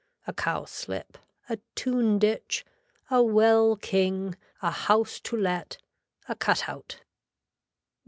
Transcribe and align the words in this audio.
A 0.25 0.33
cowslip. 0.33 1.15
A 1.47 1.59
tune 1.75 2.17
ditch. 2.17 2.65
A 3.11 3.21
well 3.21 3.75
king. 3.75 4.35
A 4.63 4.71
house 4.71 5.19
to 5.19 5.37
let. 5.37 5.77
A 6.27 6.33
cut 6.33 6.67
out. 6.67 7.03